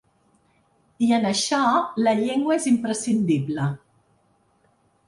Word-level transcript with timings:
I 1.07 1.09
en 1.17 1.27
això 1.31 1.59
la 2.09 2.15
llengua 2.23 2.59
és 2.63 2.67
imprescindible. 2.73 3.71